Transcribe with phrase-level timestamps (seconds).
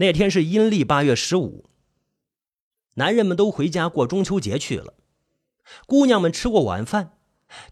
[0.00, 1.64] 那天是阴历八月十五，
[2.94, 4.94] 男人们都回家过中秋节去了。
[5.86, 7.14] 姑娘们吃过晚饭，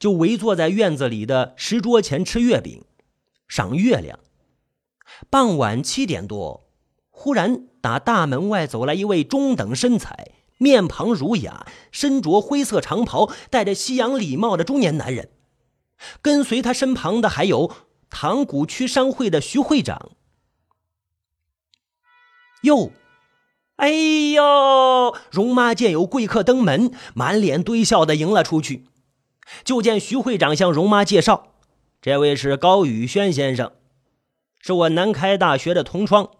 [0.01, 2.85] 就围坐在院子里的石桌前吃月饼、
[3.47, 4.19] 赏月亮。
[5.31, 6.69] 傍晚七点多，
[7.11, 15.31] 忽然打大门外走来一位中等身材、面庞儒雅、身着灰色长袍、戴着西洋礼帽的中年男人。
[16.20, 17.70] 跟随他身旁的还有
[18.11, 20.11] 塘沽区商会的徐会长。
[22.66, 22.91] 哟，
[23.77, 25.16] 哎呦！
[25.30, 28.87] 容妈见有贵客登门，满脸堆笑的迎了出去。
[29.65, 31.52] 就见徐会长向容妈介绍
[32.02, 33.71] ：“这位是高宇轩先生，
[34.60, 36.30] 是我南开大学的同窗，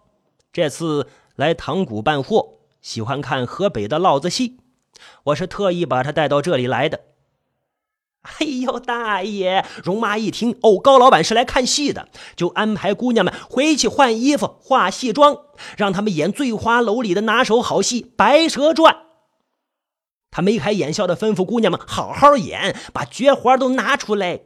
[0.51, 4.57] 这次来塘沽办货，喜欢看河北的烙子戏，
[5.25, 7.01] 我是特意把他带到这里来的。”
[8.39, 9.65] 哎呦，大爷！
[9.83, 15.37] 容妈一听，哦，高老板是来看戏的，就安排姑娘们回去换衣服、化戏妆，
[15.77, 18.93] 让他们演《醉花楼》里的拿手好戏《白蛇传》。
[20.29, 24.41] 他眉开眼笑的吩咐姑娘们好好演，把绝活都拿出来。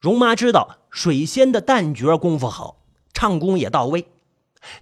[0.00, 2.78] 容妈知道水仙的旦角功夫好，
[3.14, 4.08] 唱功也到位，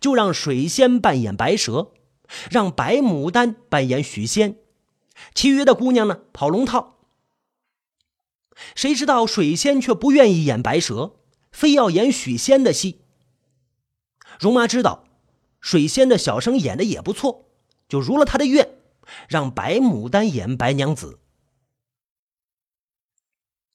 [0.00, 1.88] 就让水仙扮演白蛇，
[2.50, 4.56] 让白牡丹扮演许仙，
[5.34, 6.96] 其余的姑娘呢跑龙套。
[8.75, 11.16] 谁知道水仙却不愿意演白蛇，
[11.50, 13.00] 非要演许仙的戏。
[14.39, 15.05] 容妈知道
[15.61, 17.47] 水仙的小生演的也不错，
[17.88, 18.78] 就如了他的愿，
[19.28, 21.19] 让白牡丹演白娘子。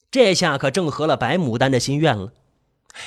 [0.09, 2.33] 这下可正合了白牡丹的心愿了，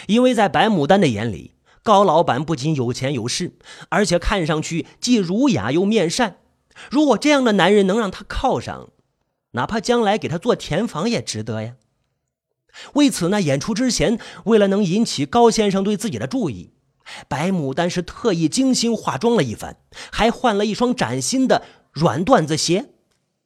[0.06, 3.56] 因为在白牡丹的眼里，高老板不仅有钱有势，
[3.89, 6.39] 而且看上去既儒雅又面善。
[6.91, 8.91] 如果这样的男人能让她靠上，
[9.52, 11.74] 哪怕将来给他做填房也值得呀。
[12.94, 16.72] 为此呢，演出之前，为了能引起高先生对自己的注意，
[17.27, 19.78] 白牡丹是特意精心化妆了一番，
[20.12, 22.91] 还换了一双崭新的软缎子鞋。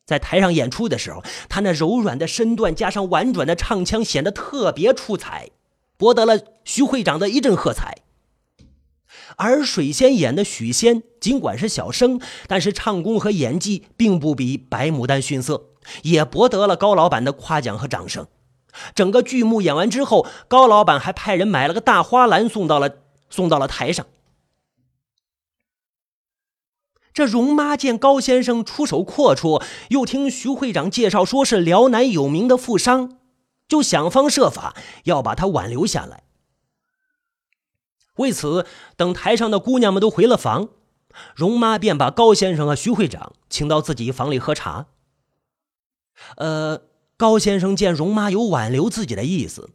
[0.05, 5.51] 在台上演出的时候，她那柔软的身段加上婉转的唱腔，显得特别出彩，
[5.96, 7.98] 博得了徐会长的一阵喝彩。
[9.36, 15.68] 而水仙演的许仙，尽管是小生，但是唱功和演技并不比白牡丹逊色。
[16.03, 18.27] 也博得了高老板的夸奖和掌声。
[18.95, 22.98] 整个剧目演完之后，高老板还派人买了个大花篮送到了
[23.29, 24.07] 送到了台上。
[27.13, 33.19] 这容妈见高先生出手阔绰，又听徐会长介绍说是辽南有名的富商，
[33.69, 36.23] 就想方设法要把他挽留下来。
[38.17, 38.67] 为此，
[38.97, 40.71] 等台上的姑娘们都回了房，
[41.35, 44.87] 容妈便把高先生和徐会长请到自己房里喝茶。
[46.37, 46.83] 呃，
[47.17, 49.71] 高先生见容妈有挽留自己的意思，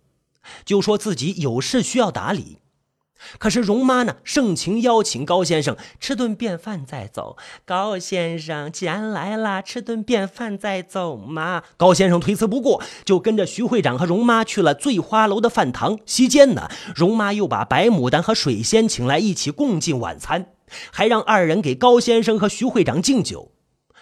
[0.66, 2.59] 就说自己有事需要打理。
[3.40, 7.35] 可是容妈呢，盛情邀请高先生吃顿便饭再走。
[7.66, 11.63] 高先生既然来了，吃顿便饭再走嘛。
[11.78, 15.97] 高先生推辞不过，就跟着徐会长和容妈去了醉花楼的饭堂。
[16.06, 20.52] 席间呢，容妈又把白牡丹和水仙请来一起共进晚餐，
[20.91, 23.52] 还让二人给高先生和徐会长敬酒。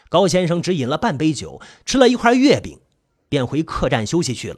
[0.10, 2.80] 高先生只饮了半杯酒，吃了一块月饼，
[3.28, 4.58] 便回客栈休息去了。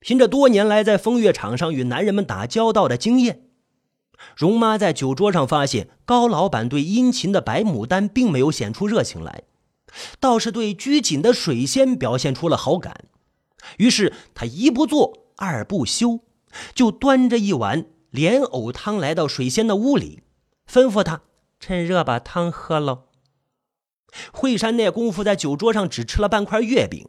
[0.00, 3.48] 凭着多年来在风月场上与男人们打交道的经验，
[4.36, 9.42] 容妈在酒桌上发现高老板对殷勤的白牡丹并没有显出热情来，
[10.20, 13.06] 倒是对拘谨的水仙表现出了好感。
[13.78, 16.20] 于是他一不做二不休，
[16.72, 20.22] 就端着一碗莲藕汤来到水仙的屋里。
[20.70, 21.22] 吩咐他
[21.58, 23.04] 趁热把汤喝了。
[24.32, 27.08] 惠山那功夫在酒桌上只吃了半块月饼，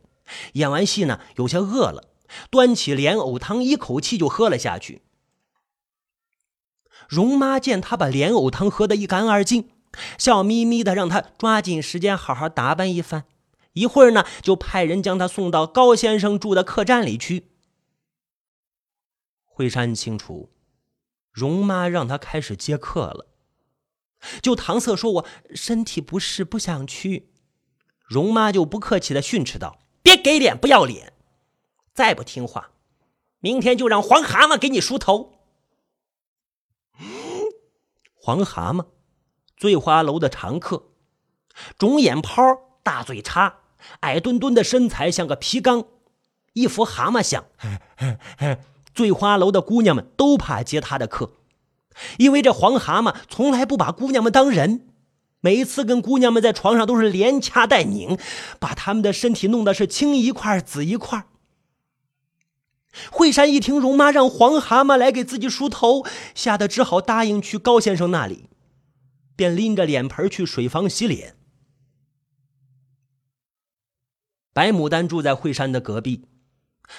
[0.53, 2.09] 演完戏呢有些饿了，
[2.49, 5.03] 端起莲藕汤一口气就喝了下去。
[7.07, 9.69] 容妈见他把莲藕汤喝得一干二净，
[10.17, 13.23] 笑眯眯的让他抓紧时间好好打扮一番，
[13.73, 17.47] 一会儿呢就派人将他送到高先生住的客栈里去。
[19.45, 20.51] 惠山清楚，
[21.31, 23.27] 容妈让他开始接客了。
[24.41, 27.29] 就搪塞说：“我身体不适，不想去。”
[28.07, 31.13] 容妈就不客气的训斥道：“别给脸，不要脸！
[31.93, 32.71] 再不听话，
[33.39, 35.33] 明天就让黄蛤蟆给你梳头。”
[38.15, 38.87] 黄蛤蟆，
[39.55, 40.89] 醉花楼的常客，
[41.77, 42.43] 肿眼泡，
[42.83, 43.59] 大嘴叉，
[44.01, 45.85] 矮墩墩的身材像个皮缸，
[46.53, 47.45] 一副蛤蟆相。
[48.93, 51.36] 醉花楼的姑娘们都怕接他的客。
[52.17, 54.87] 因为这黄蛤蟆从来不把姑娘们当人，
[55.41, 58.17] 每一次跟姑娘们在床上都是连掐带拧，
[58.59, 61.27] 把她们的身体弄得是青一块紫一块。
[63.11, 68.49] 惠惠山一听容妈让黄蛤蟆来给自己梳头，吓得只好答应去高先生那里，
[69.35, 71.35] 便拎着脸盆去水房洗脸。
[74.53, 76.25] 白牡丹住在惠山的隔壁，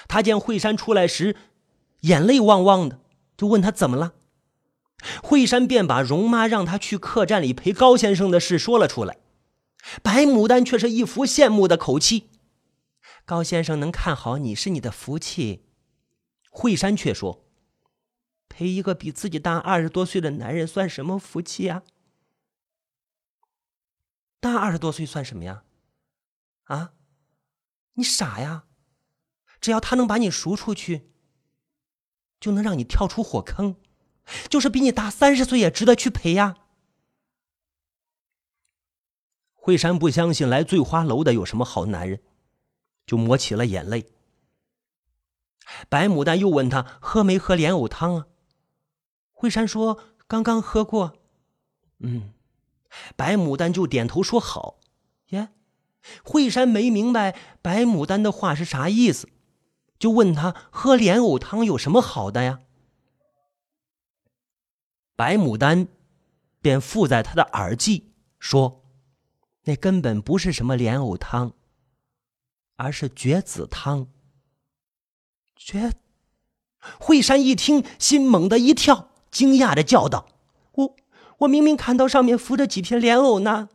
[0.07, 1.35] 他见惠山出来时，
[2.01, 2.99] 眼泪汪汪的，
[3.35, 4.13] 就问他怎么了。
[5.23, 9.17] 惠山便把容妈让他去客栈里陪高先生的事说了出来。
[10.03, 12.29] 白牡丹却是一副羡慕的口气
[13.25, 15.65] ：“高先生能看好你是你的福气。”
[16.51, 17.45] 惠山却说
[18.49, 21.83] ：“陪一个比自己大二十多岁的男人算什么福气呀？
[24.41, 25.63] 大二十多岁算什么呀？
[26.63, 26.93] 啊，
[27.93, 28.65] 你傻呀！
[29.61, 31.09] 只要他能把你赎出去，
[32.39, 33.77] 就能让你跳出火坑。
[34.49, 36.57] 就是比你大三十岁也值得去陪呀。”
[39.53, 42.21] 惠山不相信来醉花楼的有什么好男人，
[43.05, 44.09] 就抹起了眼泪。
[45.87, 48.27] 白牡丹又问他喝没喝莲藕汤啊？
[49.31, 51.17] 惠山说刚刚喝过。
[51.99, 52.33] 嗯，
[53.15, 54.79] 白牡丹就点头说好。
[55.27, 55.49] 耶，
[56.23, 59.29] 惠山没明白白牡丹的话是啥意思，
[59.99, 62.61] 就问他喝莲藕汤有什么好的呀？
[65.19, 65.89] 白牡丹
[66.61, 68.85] 便附在他的耳际说。
[69.63, 71.51] 那根本不是什么莲藕汤，
[72.77, 74.07] 而是绝子汤。
[75.57, 75.91] 绝，
[76.97, 80.29] 惠山一听，心猛地一跳，惊讶的叫道
[80.71, 80.95] ：“我
[81.39, 83.67] 我明明看到上面浮着几片莲藕呢。”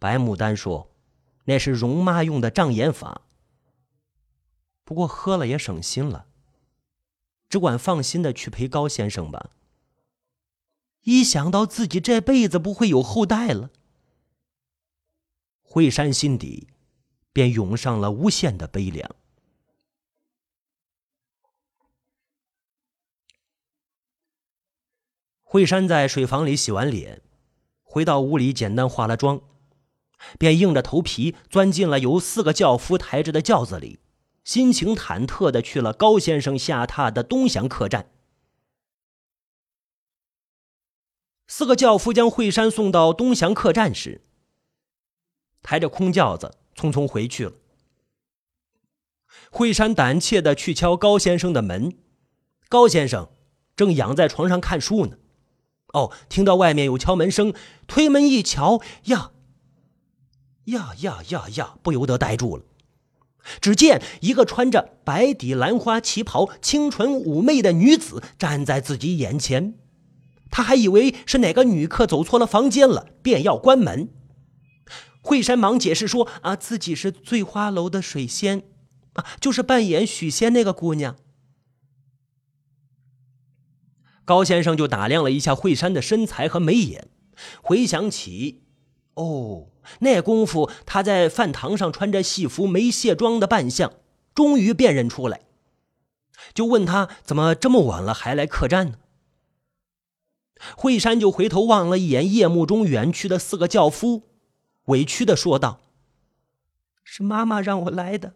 [0.00, 0.90] 白牡丹说
[1.44, 3.20] ：“那是容妈用的障眼法，
[4.82, 6.24] 不过喝了也省心了，
[7.50, 9.50] 只管放心的去陪高先生吧。
[11.04, 13.70] 一想到自己这辈子不会有后代了。”
[15.62, 16.68] 惠山心底
[17.32, 19.10] 便涌上了无限的悲凉。
[25.42, 27.22] 惠山在水房里洗完脸，
[27.82, 29.40] 回到屋里简单化了妆，
[30.38, 34.00] 便硬着头皮钻进了由四个轿夫抬着的轿子里，
[34.42, 38.13] 心情忐忑的去了高先生下榻的东祥客栈。
[41.46, 44.22] 四个轿夫将惠山送到东祥客栈时。
[45.62, 47.52] 抬着空轿子匆匆回去了。
[49.50, 51.96] 惠山胆怯的去敲高先生的门，
[52.68, 53.30] 高先生
[53.74, 55.16] 正仰在床上看书呢。
[55.92, 57.54] 哦，听到外面有敲门声，
[57.86, 59.30] 推门一瞧，呀，
[60.64, 62.64] 呀呀呀呀，不由得呆住了。
[63.60, 69.78] 只见一个穿着白底兰花旗袍、清纯妩媚的女子站在自己眼前，
[70.54, 74.08] 他还以为是哪个女客走错了房间了，便要关门。
[75.20, 78.62] 惠山忙解释说：“啊，自己是醉花楼的水仙，
[79.14, 81.16] 啊，就是扮演许仙那个姑娘。”
[84.24, 87.08] 高先生就打量了一下惠山的身材和眉眼，
[87.60, 88.62] 回想起，
[89.14, 93.92] 哦，那功夫他在饭堂上穿着戏服没卸妆的扮相，
[94.32, 95.40] 终于辨认出来，
[96.54, 98.98] 就问他怎么这么晚了还来客栈呢？
[100.76, 104.22] 惠山就回头望了一眼夜幕中远去的四个轿夫。
[104.86, 105.80] 委屈的说道
[107.02, 108.34] ：“是妈妈让我来的。”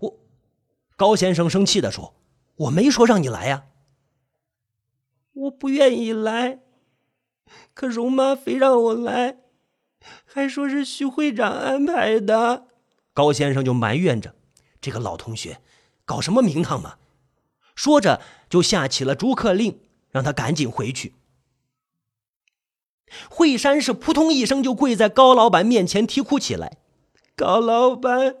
[0.00, 0.18] 我，
[0.96, 2.14] 高先生生气的说
[2.56, 3.66] ：“我没说让你来呀，
[5.32, 6.60] 我不愿意来，
[7.72, 9.38] 可容妈非让我来，
[10.24, 12.66] 还说是徐会长安排的。”
[13.14, 14.34] 高先生就埋怨着
[14.80, 15.60] ：“这个老同学，
[16.04, 16.96] 搞什么名堂嘛！”
[17.76, 19.78] 说着就下起了逐客令，
[20.10, 21.14] 让他赶紧回去。
[23.30, 26.78] 惠山是扑通一声就跪在高老板面前啼哭起来
[27.36, 28.34] ：“高老板，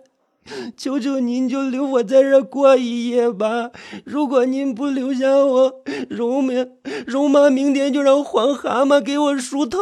[0.76, 3.70] 求求您就留我在这过一夜吧！
[4.04, 6.72] 如果您不留下我，容明
[7.06, 9.80] 容妈明天就让黄蛤蟆给我梳头。”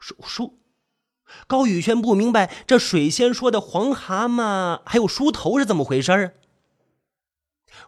[0.00, 0.58] 梳梳，
[1.46, 6.30] 高宇轩不明白这水仙说的黄蛤蟆还有梳头是怎么回事啊？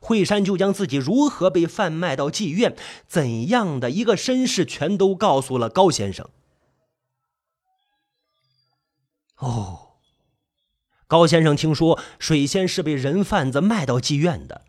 [0.01, 2.77] 惠山就将自己如何被贩卖到妓院，
[3.07, 6.29] 怎样的一个身世，全都告诉了高先生。
[9.37, 9.91] 哦，
[11.07, 14.63] 高先生听说水仙是被人贩子卖到妓院的，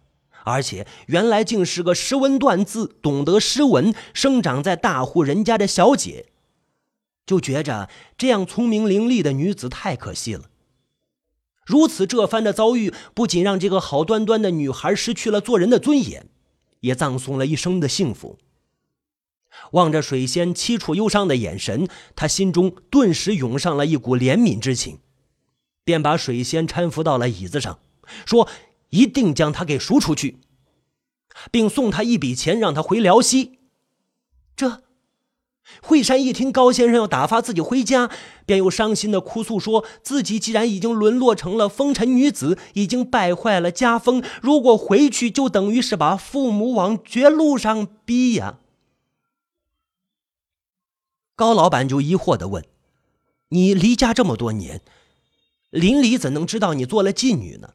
[0.44, 6.28] 而且原来竟是个识文断字、懂得诗文、生长在大户人家的小姐，
[7.26, 10.49] 就觉着这样聪明伶俐的女子太可惜了。
[11.70, 16.28] 如此这番的遭遇，不仅让这个好端端的女孩失去了做人的尊严，
[16.80, 18.40] 也葬送了一生的幸福。
[19.74, 24.98] 望着水仙凄楚忧伤的眼神，他心中顿时涌上了一股怜悯之情，
[25.84, 27.78] 便把水仙搀扶到了椅子上，
[28.26, 28.50] 说
[28.90, 30.40] ：“一定将他给赎出去，
[31.52, 33.60] 并送他一笔钱，让他回辽西。
[34.56, 34.82] 这
[35.82, 38.10] 惠山一听高先生要打发自己回家，
[38.46, 48.60] 便又伤心的哭诉，说自己既然已经沦落成了风尘女子，已经败坏了家风，如果回去，就等于是把父母往绝路上逼呀。
[51.36, 52.66] 高老板就疑惑的问
[53.50, 54.82] ：“你离家这么多年，
[55.70, 57.70] 邻里怎能知道你做了妓女呢？”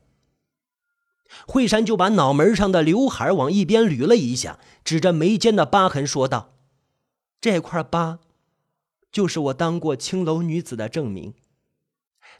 [1.47, 6.54] 惠山就把脑门上的刘海往一边捋了一下，指着眉间的疤痕说道
[7.45, 8.21] ：“这块疤，
[9.13, 11.35] 就是我当过青楼女子的证明。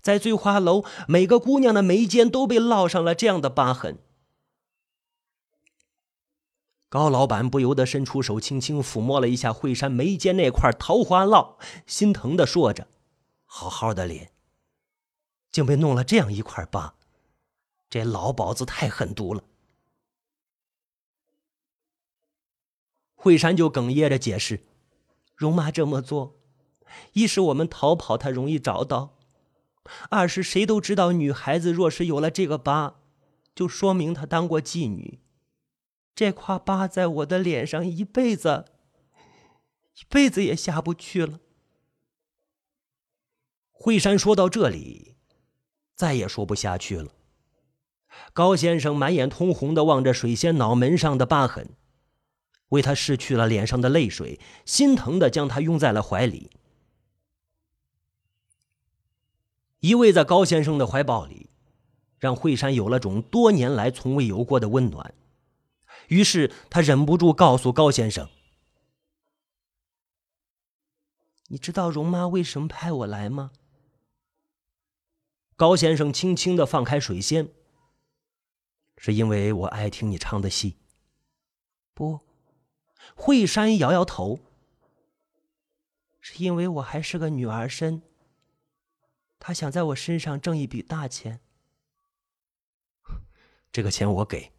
[0.01, 3.99] 在醉花楼，每个姑娘的眉间都被烙上了这样的疤痕。”
[6.89, 12.89] 高老板不由得伸出手，轻轻抚摸了一下惠山眉间那块桃花烙，心疼的说着
[13.45, 14.33] ：“好好的脸，
[15.53, 16.95] 竟被弄了这样一块疤。”
[17.91, 19.45] 这老鸨子太狠毒了。
[23.15, 24.65] 惠山就哽咽着解释
[25.35, 26.41] ：“容妈这么做，
[27.13, 29.17] 一是我们逃跑，她容易找到；
[30.11, 33.01] 二是谁都知道，女孩子若是有了这个疤，
[33.55, 35.21] 就说明她当过妓女。
[36.15, 38.67] 这块疤在我的脸上，一辈子，
[39.95, 41.41] 一辈子也下不去了。”
[43.73, 45.17] 惠山说到这里，
[45.95, 47.11] 再也说不下去了。
[48.33, 51.77] 高先生满眼通红的望着水仙脑门上的疤痕，
[52.71, 56.51] 为他拭去了脸上的泪水，心疼的将他拥在了怀里，
[59.81, 61.51] 依偎在高先生的怀抱里，
[62.19, 65.15] 让惠山有了种多年来从未有过的温暖。
[66.09, 68.29] 于是他忍不住告诉高先生
[71.49, 73.53] ：“你知道容妈为什么派我来吗？”
[75.57, 77.49] 高先生轻轻的放开水仙。
[78.97, 80.77] 是因为我爱听你唱的戏。
[81.93, 82.21] 不，
[83.15, 84.41] 惠山摇摇头。
[86.21, 88.03] 是因为我还是个女儿身。
[89.39, 91.41] 他想在我身上挣一笔大钱。
[93.71, 94.53] 这个钱我给，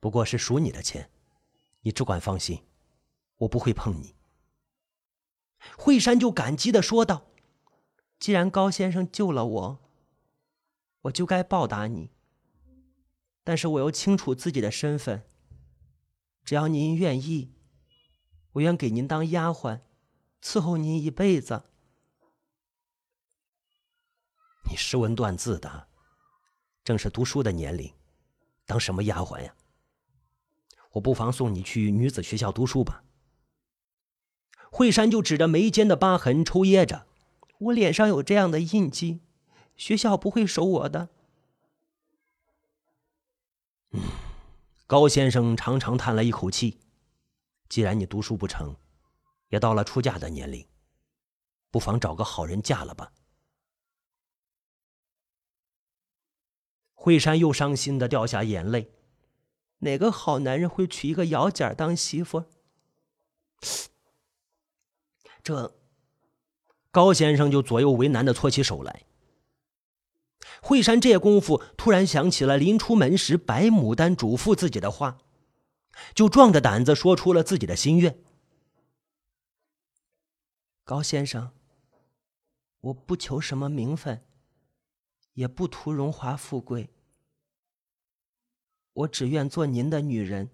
[0.00, 1.10] 不过是属你的钱，
[1.82, 2.64] 你只管放心，
[3.36, 4.16] 我不会碰你。
[5.78, 7.26] 惠山就感激的说道
[8.18, 9.78] ：“既然高先生救了我，
[11.02, 12.10] 我就该报答你。”
[13.44, 15.22] 但是我又清楚自己的身份。
[16.44, 17.54] 只要您愿意，
[18.52, 19.80] 我愿给您当丫鬟，
[20.42, 21.62] 伺候您一辈子。
[24.68, 25.88] 你识文断字的，
[26.84, 27.94] 正是读书的年龄，
[28.66, 29.54] 当什么丫鬟呀？
[30.92, 33.04] 我不妨送你去女子学校读书吧。
[34.70, 37.06] 惠山就指着眉间的疤痕抽噎着
[37.58, 39.20] ：“我脸上有这样的印记，
[39.76, 41.08] 学校不会收我的。”
[44.94, 46.78] 高先生长长叹了一口气。
[47.68, 48.76] 既然你读书不成，
[49.48, 50.64] 也到了出嫁的年龄，
[51.72, 53.12] 不妨找个好人嫁了吧。
[56.92, 58.92] 惠山又伤心的掉下眼泪。
[59.78, 62.44] 哪个好男人会娶一个姚姐当媳妇？
[65.42, 65.74] 这，
[66.92, 69.02] 高先生就左右为难的搓起手来。
[70.66, 75.18] 惠山这功夫突然想起了临出门时白牡丹嘱咐自己的话，
[76.14, 78.18] 就壮着胆子说出了自己的心愿。
[80.82, 81.50] 高先生，
[82.80, 84.24] 我不求什么名分，
[85.34, 86.88] 也不图荣华富贵，
[88.94, 90.48] 我只愿做您的女人。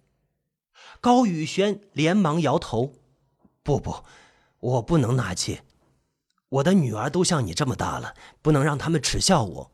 [1.01, 2.95] 高宇轩连忙摇头
[3.63, 4.05] ：“不不，
[4.59, 5.63] 我不能纳妾，
[6.49, 9.71] 我的女儿都像你这么大了，不能让他们耻笑我。”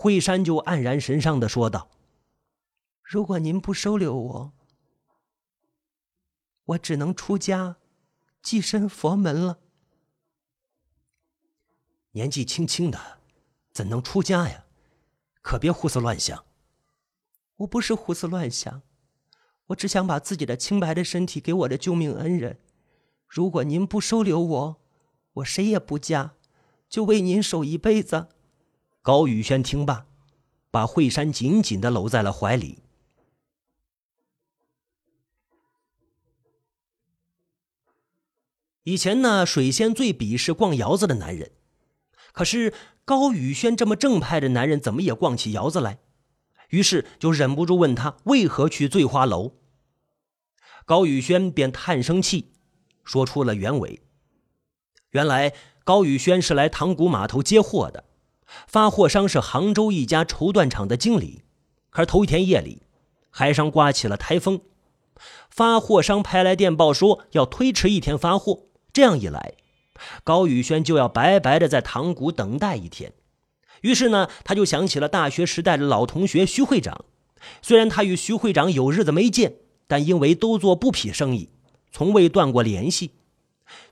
[0.00, 1.90] 惠山就黯然神伤的说道
[3.02, 4.52] ：“如果您不收留我，
[6.66, 7.78] 我只能出家，
[8.40, 9.58] 寄身佛门了。
[12.12, 13.18] 年纪轻轻的，
[13.72, 14.66] 怎能出家呀？
[15.42, 16.44] 可别胡思乱想。
[17.56, 18.82] 我不是胡思乱想，
[19.66, 22.60] 我只想把自己的清白的身体给我的救命恩人。
[23.26, 24.80] 如果您不收留我，
[25.32, 26.34] 我谁也不嫁，
[26.88, 28.28] 就为您守一辈子。”
[29.08, 30.04] 高宇轩听罢，
[30.70, 32.80] 把惠山紧紧的搂在了怀里。
[38.82, 41.52] 以前呢，水仙最鄙视逛窑子的男人，
[42.32, 42.74] 可是
[43.06, 46.00] 高宇轩这么正派的男人，怎么也逛起窑子来？
[46.68, 49.54] 于是就忍不住问他为何去醉花楼。
[50.84, 52.52] 高宇轩便叹声气，
[53.04, 54.02] 说出了原委。
[55.12, 58.04] 原来高宇轩是来塘沽码头接货的。
[58.66, 61.42] 发货商是杭州一家绸缎厂的经理，
[61.90, 62.82] 可是头一天夜里，
[63.30, 64.60] 海上刮起了台风，
[65.50, 68.64] 发货商拍来电报说要推迟一天发货。
[68.92, 69.54] 这样一来，
[70.24, 73.12] 高宇轩就要白白的在塘沽等待一天。
[73.82, 77.04] 于是呢，他就想起了大学时代的老同学徐会长。
[77.62, 79.54] 虽然他与徐会长有日子没见，
[79.86, 81.50] 但因为都做布匹生意，
[81.92, 83.12] 从未断过联系。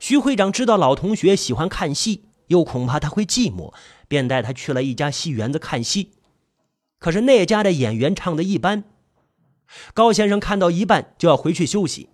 [0.00, 3.72] 徐会长知道老同学喜欢看戏，又恐怕他会寂寞，
[4.08, 6.12] 便带他去了一家戏园子看戏。
[6.98, 8.84] 可是那家的演员唱的一般，
[9.92, 12.08] 高先生看到一半就要回去休息。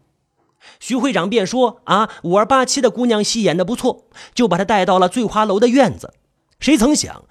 [0.78, 6.14] 徐会长便说：“啊，五二八七的姑娘戏演的不错，就把她带到了醉花楼的院子。”
[6.60, 7.24] 谁曾想，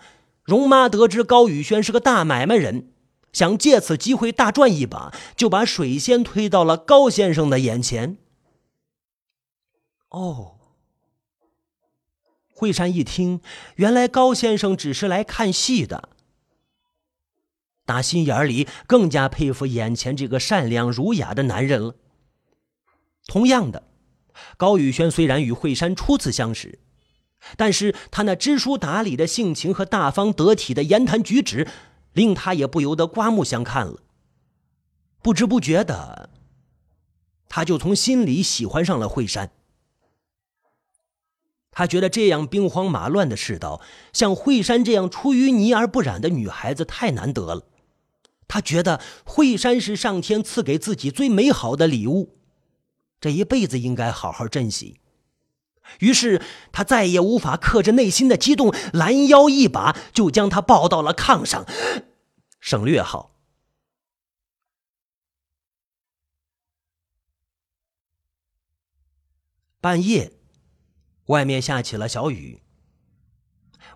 [0.43, 2.89] 容妈得知高宇轩是个大买卖人，
[3.31, 8.17] 想借此机会大赚一把，就把水仙推到了高先生的眼前。
[10.09, 10.55] 哦，
[12.61, 13.41] 惠山一听，
[13.77, 16.09] 原来高先生只是来看戏的，
[17.87, 21.95] 打心眼里更加佩服眼前这个善良儒雅的男人了。
[23.25, 23.87] 同样的，
[24.57, 26.77] 高宇轩虽然与惠山初次相识，
[27.57, 31.67] 但是他那知书达理的性情和大方得体的言谈举止，
[32.13, 34.03] 令他也不由得刮目相看了。
[35.23, 36.29] 不知不觉的，
[37.49, 39.49] 他就从心里喜欢上了惠山。
[41.71, 43.81] 他觉得这样兵荒马乱的世道，
[44.13, 47.65] 像惠山这样出淤泥而不染的女孩子太难得了。
[48.47, 52.37] 他觉得惠山是上天赐给自己最美好的礼物。
[53.21, 54.99] 这一辈子应该好好珍惜。
[55.99, 61.65] 于是他再也无法克制内心的激动，拦腰一把就将她抱到了炕上。
[62.59, 63.35] 省略号。
[69.79, 70.33] 半夜，
[71.31, 72.61] 外面下起了小雨。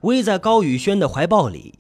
[0.01, 1.79] 偎在高宇轩的怀抱里，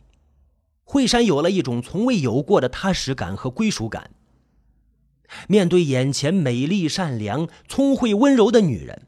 [0.83, 4.11] 惠山有了一种从未有过的踏实感和归属感。
[5.47, 9.07] 面对眼前美丽、善良、聪慧、温柔的女人，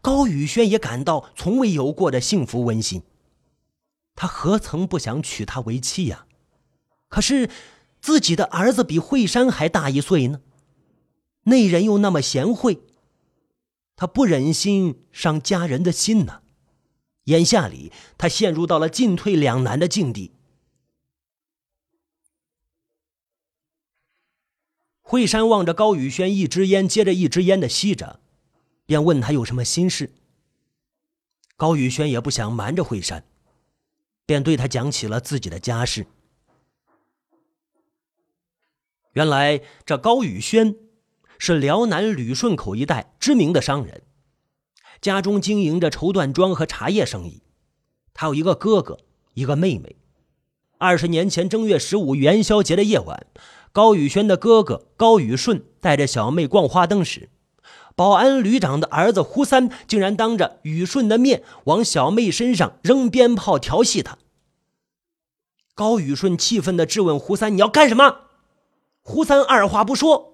[0.00, 3.02] 高宇轩也感到从未有过的幸福温馨。
[4.14, 6.26] 他何曾不想娶她为妻呀？
[7.08, 7.50] 可是
[8.00, 10.40] 自己的儿子比惠山还大一岁呢，
[11.44, 12.80] 那人又那么贤惠，
[14.00, 16.40] 他不忍心伤家人的心呢。
[17.24, 20.32] 眼下里，他陷入到了进退两难的境地。
[25.02, 28.20] 惠山望着高宇轩，一支烟接着一支烟的吸着，
[28.86, 30.10] 便问他有什么心事。
[31.58, 33.22] 高宇轩也不想瞒着惠山，
[34.24, 36.06] 便对他讲起了自己的家事。
[39.12, 40.74] 原来这高宇轩
[41.42, 44.02] 是辽南旅顺口一带知名的商人，
[45.00, 47.42] 家中经营着绸缎庄和茶叶生意。
[48.12, 48.98] 他有一个哥哥，
[49.32, 49.96] 一个妹妹。
[50.76, 53.26] 二十年前正月十五元宵节的夜晚。
[53.72, 57.30] 高宇轩的哥哥高宇顺带着小妹逛花灯时，
[57.96, 64.18] 保安旅长的儿子胡三竟然当着宇顺的面往小妹身上扔鞭炮调戏她。
[65.74, 68.24] 高宇顺气愤地质问胡三：“你要干什么？”
[69.00, 70.29] 胡三二话不说，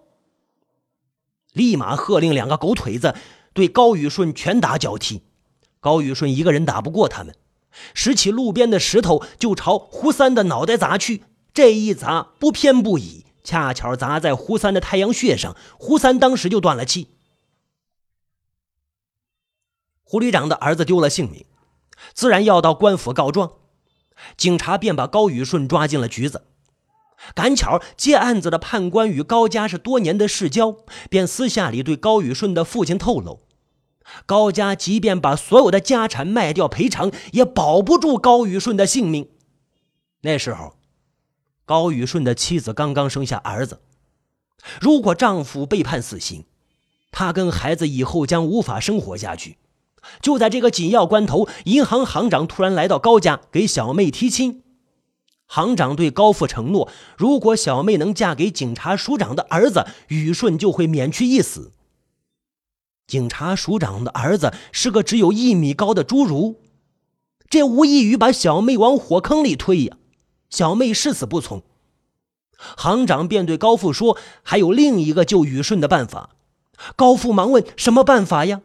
[1.56, 3.14] 立马喝令两个狗腿子
[3.54, 5.22] 对高宇顺拳打脚踢。
[5.80, 7.34] 高宇顺一个人打不过他们，
[7.94, 11.24] 拾起路边的石头就朝胡三的脑袋砸去。
[11.54, 13.24] 这一砸不偏不倚。
[13.42, 17.08] 恰巧砸在胡三的太阳穴上，胡三当时就断了气。
[20.02, 21.46] 胡旅长的儿子丢了性命，
[22.12, 23.52] 自然要到官府告状。
[24.36, 26.42] 警察便把高宇顺抓进了局子。
[27.34, 30.76] 赶巧接案子的判官与高家是多年的世交，
[31.08, 33.40] 便私下里对高宇顺的父亲透露：
[34.26, 39.28] 高家即便把所有的家产卖掉赔偿，也保不住高宇顺的性命。
[40.22, 40.74] 那时候。
[41.68, 43.80] 高宇顺的妻子刚刚生下儿子，
[44.80, 46.44] 如果丈夫被判死刑，
[47.10, 49.58] 她跟孩子以后将无法生活下去。
[50.22, 54.62] 就在这个紧要关头，银行行长突然来到高家给小妹提亲。
[55.46, 61.72] 行长对高富承诺，如果小妹能嫁给警察署长的儿子，宇顺就会免去一死。
[63.06, 66.60] 警察署长的儿子是个只有一米高的侏儒，
[67.48, 69.96] 这无异于把小妹往火坑里推呀！
[70.50, 71.62] 小妹誓死不从，
[72.76, 76.30] 行长便对高富说：“还有另一个救宇顺的办法。”
[76.96, 78.62] 高富忙问：“什么办法呀？”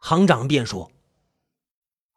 [0.00, 0.90] 行长便说：“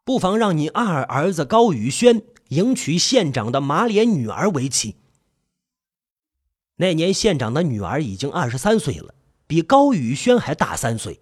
[0.04, 4.96] 不妨让你二儿子高宇轩迎娶县长的马脸女儿为妻。”
[6.80, 9.14] 那年县长的女儿已经二十三岁了，
[9.46, 11.20] 比高宇轩还大三岁。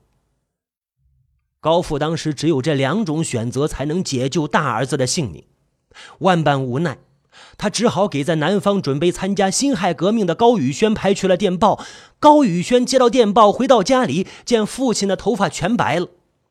[1.60, 5.44] 高富当时只有这两种选择，才能解救大儿子的性命。
[6.18, 6.98] 万般无奈，
[7.56, 11.82] 他只好给在南方准备参加辛亥革命的高宇轩拍去了电报。
[12.20, 16.08] 高宇轩接到电报，回到家里，见父亲的头发全白了，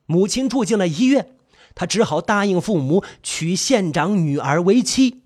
[0.08, 1.36] 母亲住进了医院，
[1.76, 5.22] 他只好答应父母娶县长女儿为妻。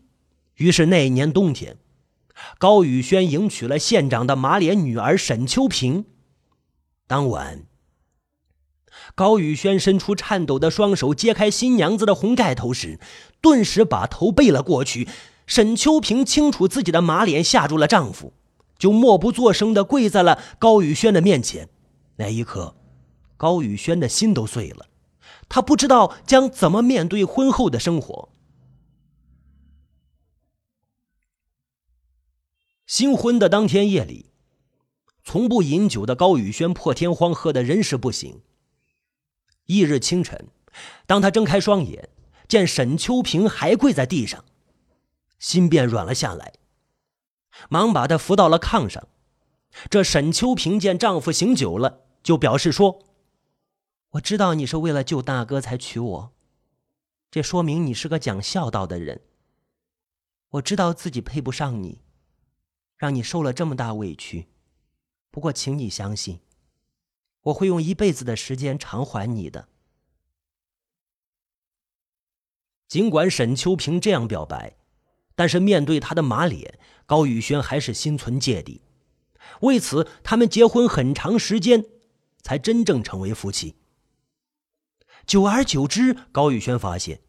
[0.56, 1.78] 于是那年冬天，
[2.58, 6.06] 高宇轩迎娶了县长的马脸女儿沈秋平。
[7.08, 7.64] 当晚。
[9.16, 13.00] 高宇轩伸出颤抖的双手，揭开新娘子的红盖头时，
[13.42, 15.08] 顿时把头背了过去。
[15.48, 18.34] 沈秋平清楚自己的马脸吓住了丈夫，
[18.78, 21.70] 就默不作声地跪在了高宇轩的面前。
[22.18, 22.76] 那一刻，
[23.36, 24.86] 高宇轩的心都碎了，
[25.50, 28.30] 他不知道将怎么面对婚后的生活。
[32.86, 34.32] 新婚的当天夜里，
[35.24, 38.42] 从不饮酒的高宇轩破天荒喝得人事不省。
[39.66, 40.48] 翌日清晨，
[41.06, 42.10] 当他睁开双眼，
[42.48, 44.44] 见沈秋平还跪在地上，
[45.38, 46.54] 心便软了下来，
[47.70, 49.08] 忙把他扶到了炕上。
[49.92, 53.04] 这沈秋平见丈夫醒酒了，就表示说
[54.12, 56.34] ：“我知道你是为了救大哥才娶我，
[57.30, 59.22] 这说明你是个讲孝道的人。
[60.50, 62.02] 我知道自己配不上你，
[62.98, 64.48] 让你受了这么大委屈。
[65.30, 66.40] 不过，请你相信。”
[67.44, 69.70] 我会用一辈子的时间偿还你的。
[72.90, 74.76] 尽管沈秋平这样表白，
[75.36, 78.82] 但是面对他的马脸，高宇轩还是心存芥蒂。
[79.62, 81.86] 为此，他们结婚很长时间，
[82.42, 83.76] 才真正成为夫妻。
[85.30, 87.20] 久而久之，高宇轩发现，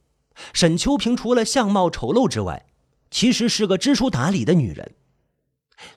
[0.55, 2.65] 沈秋平除了相貌丑陋之外，
[3.11, 4.95] 其实是个知书达理的女人。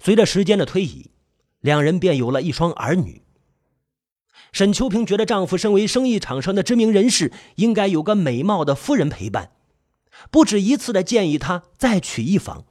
[0.01, 1.11] 随着时间的推移，
[1.61, 3.23] 两人便有了一双儿女。
[4.51, 9.53] 沈秋平觉得丈夫身为生意场上的知名人士，应该有个美貌的夫人陪伴，
[10.29, 12.65] 不止一次的建议他再娶一房。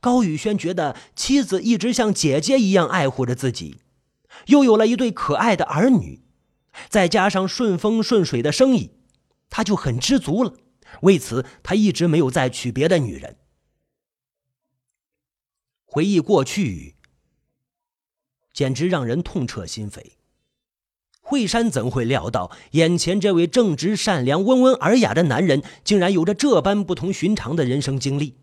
[0.00, 3.80] 高宇轩觉得妻子一直像姐姐一样爱护着自己，
[4.46, 6.22] 又有了一对可爱的儿女，
[6.88, 8.92] 再加上顺风顺水的生意，
[9.50, 10.54] 他就很知足了。
[11.02, 13.36] 为此，他一直没有再娶别的女人。
[15.84, 16.94] 回忆过去。
[18.52, 20.12] 简直让人痛彻心扉。
[21.20, 28.38] 惠山怎会料到，眼前这位正直善良、温文尔雅的男人，竟然有着这般不同寻常的人生经历？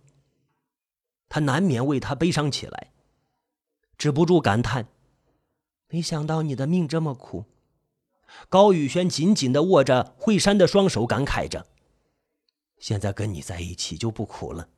[1.30, 2.92] 他难免为他悲伤起来，
[3.98, 4.88] 止不住感叹
[5.90, 7.46] ：“没想到你的命这么苦。”
[8.50, 11.68] 高宇轩紧紧的握着惠山的双手，感慨着
[12.78, 14.70] ：“现在跟你在一起就不苦了。”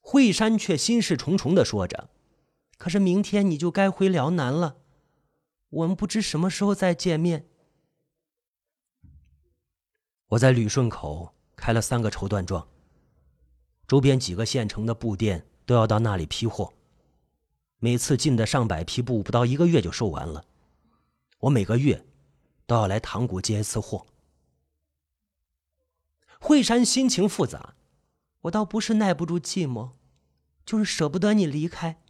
[0.00, 2.10] 惠山却心事重重的说着。
[2.78, 4.76] 可是明天你就该回辽南了，
[5.70, 7.48] 我们不知什么时候再见面。
[10.28, 12.68] 我在旅顺口开了三个绸缎庄，
[13.88, 16.74] 周边几个县城的布店都要到那里批货，
[17.78, 20.44] 每次进的上百批布，不到一个月就售完了。
[21.38, 22.06] 我每个月
[22.66, 24.06] 都要来塘沽接一次货。
[26.38, 27.74] 惠山心情复杂，
[28.42, 29.92] 我倒不是耐不住寂寞，
[30.64, 32.02] 就是舍不得你离开。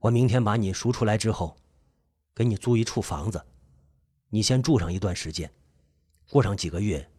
[0.00, 1.56] 我明天把你赎出来之后，
[2.34, 3.44] 给你租一处房子，
[4.28, 5.52] 你先住上一段时间，
[6.30, 7.10] 过上几个月，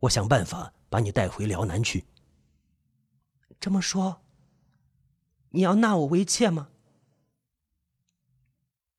[0.00, 2.04] 我想办法把你带回辽南去。
[3.60, 4.22] 这么说，
[5.50, 6.70] 你要纳我为妾吗？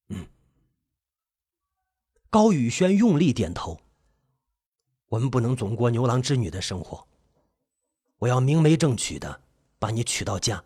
[0.08, 0.28] 嗯。
[2.34, 3.80] 高宇轩用力点头。
[5.10, 7.08] 我们不能总过牛郎织女的生活，
[8.18, 9.44] 我要明媒正娶的
[9.78, 10.64] 把你娶到家。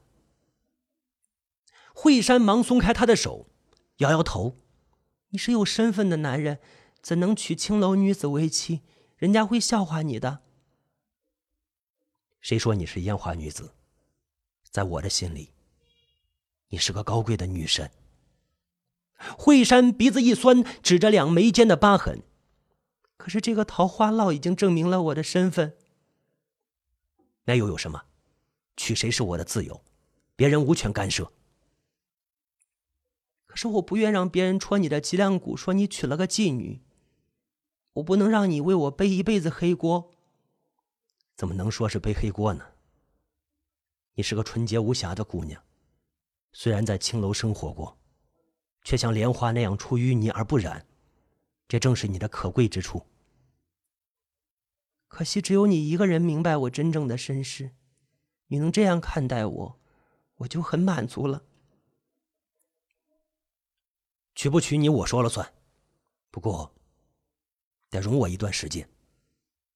[1.93, 3.49] 惠山忙松开他的手，
[3.97, 4.56] 摇摇头
[5.32, 6.60] ：“你是有身份的男人，
[7.01, 8.84] 怎能娶青楼女子为妻？
[9.17, 10.43] 人家会笑话你的。”
[12.39, 13.73] 谁说你是烟花女子？
[14.71, 15.51] 在我的心里，
[16.69, 17.91] 你是个高贵的女神。
[19.38, 22.23] 惠山鼻子一酸，指着两眉间的疤痕
[23.17, 25.75] ：“可是这个桃花烙已经证明了我的身份。
[27.45, 28.03] 那又有什么？
[28.75, 29.84] 娶谁是我的自由，
[30.36, 31.32] 别人无权干涉。”
[33.47, 36.84] 可是我不愿让别人戳你的脊梁骨，说你娶了个妓女。
[37.93, 40.12] 我不能让你为我背一辈子黑锅。
[41.36, 42.63] 怎么能说是背黑锅呢？
[44.13, 45.63] 你是个纯洁无瑕的姑娘，
[46.51, 47.97] 虽然在青楼生活过，
[48.88, 50.88] 却像莲花那样出淤泥而不染，
[51.67, 53.06] 这正是你的可贵之处。
[55.10, 57.71] 可惜只有你一个人明白我真正的身世，
[58.47, 59.80] 你能这样看待我，
[60.38, 61.43] 我就很满足了。
[64.36, 65.54] 娶不娶你，我说了算。
[66.32, 66.73] 不过，
[67.89, 68.89] 得容我一段时间。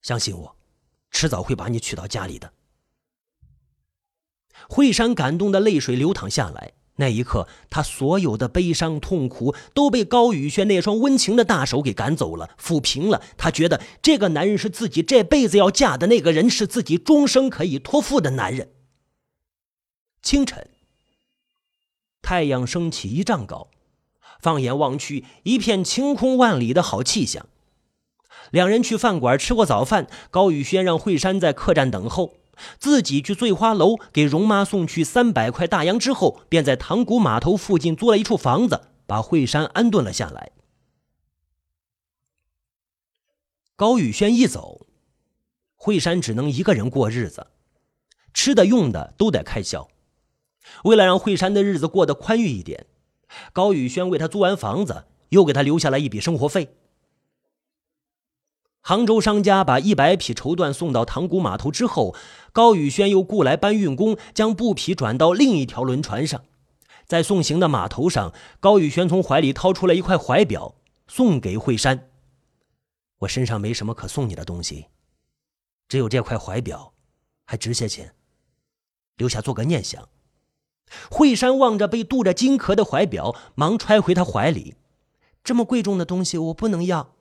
[0.02, 0.56] 相信我，
[1.10, 2.54] 迟早会把你娶到家里的。
[4.70, 13.22] 惠山感动的泪水流淌下来，那一刻，他所有的悲伤痛苦都被高宇轩那双温情的大手给赶走了，抚平了。
[13.36, 18.70] 他觉得这个男人是自己这辈子要嫁的那个人，是自己终生可以托付的男人。
[20.22, 20.70] 清晨，
[22.22, 23.70] 太阳升起一丈高，
[24.40, 27.48] 放眼望去，一片晴空万里的好气象。
[28.52, 32.36] 两人去饭馆吃过早饭，高宇轩让惠山在客栈等候，
[32.80, 40.52] 自己去醉花楼给容妈送去三百块大洋之后，便在塘沽码头附近租了一处房子，把惠山安顿了下来。
[43.76, 44.86] 高宇轩一走，
[45.76, 47.48] 惠山只能一个人过日子，
[48.34, 49.88] 吃的用的都得开销。
[50.84, 52.86] 为了让惠山的日子过得宽裕一点，
[53.52, 56.76] 高宇轩为他租完房子，又给他留下了一笔生活费。
[58.82, 62.16] 杭州商家把一百匹绸缎送到塘沽码头之后，
[62.52, 66.44] 高宇轩又雇来搬运工，将布匹转到另一条轮船上。
[67.06, 70.76] 在送行的码头上，高宇轩从怀里掏出了一块怀表，
[71.08, 72.10] 送给惠山。
[73.20, 74.88] 我身上没什么可送你的东西，
[75.88, 76.94] 只有这块怀表，
[77.46, 78.16] 还值些钱，
[79.18, 80.10] 留下做个念想。
[81.10, 84.76] 惠山望着被镀着金壳的怀表，忙揣回他怀里。
[85.44, 87.14] 这么贵重的东西，我不能要。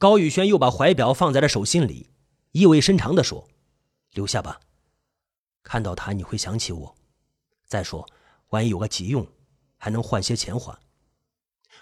[0.00, 2.08] 高宇轩又把怀表放在了手心里，
[2.52, 3.46] 意味深长地说
[4.12, 4.58] ：“留下吧，
[5.62, 6.96] 看到它你会想起我。
[7.66, 8.08] 再说，
[8.48, 9.28] 万一有个急用，
[9.76, 10.80] 还能换些钱花。”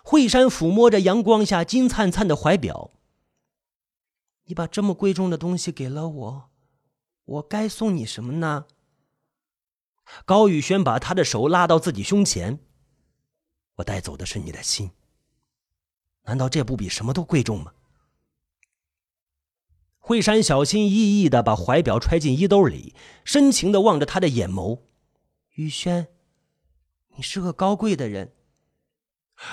[0.03, 2.91] 惠山抚摸着阳光下金灿灿的怀表
[4.47, 6.51] ：“你把这么贵重的东西给了我，
[7.25, 8.67] 我该送你什么呢？”
[10.27, 12.59] 高宇轩把他的手拉到自己胸前
[13.79, 14.91] ：“我带走的是你的心，
[16.25, 17.75] 难道这不比什么都贵重吗？”
[20.09, 22.95] 惠山小心翼翼的把怀表揣进衣兜里，
[23.27, 24.81] 深情的望着他的眼眸。
[25.57, 26.07] 宇轩，
[27.15, 28.33] 你是个高贵的人。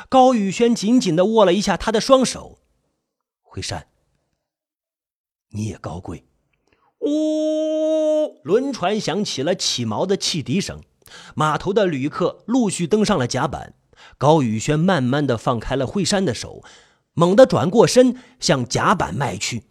[0.07, 2.59] 高宇轩紧紧的握了一下他的双手。
[3.41, 3.87] 惠山，
[5.49, 6.25] 你也高贵。
[7.01, 10.81] 呜，轮船响起了起锚的汽笛声，
[11.35, 13.73] 码头的旅客陆续登上了甲板。
[14.17, 16.63] 高宇轩慢慢的放开了惠山的手，
[17.11, 19.63] 猛地转过身向甲板迈去。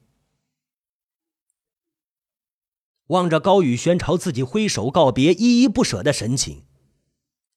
[3.08, 6.62] 望着高宇轩朝自己挥手告别、依依不舍的神情，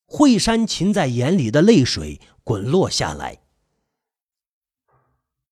[0.06, 3.40] 惠山噙在眼里的泪水滚落下来。